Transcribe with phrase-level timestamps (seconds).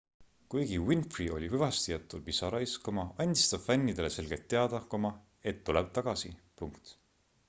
[0.51, 2.73] kuigi winfrey oli hüvastijätul pisarais
[3.25, 4.81] andis ta fännidele selgelt teada
[5.53, 6.33] et tuleb tagasi